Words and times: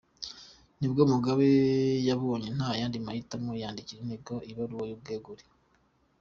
Nibwo 0.79 1.01
Mugabe 1.11 1.49
yabonye 2.07 2.49
nta 2.57 2.69
yandi 2.79 2.97
mahitamo 3.05 3.51
yandikira 3.61 3.99
inteko 4.01 4.33
ibaruwa 4.51 4.85
y’ubwegure. 4.89 5.43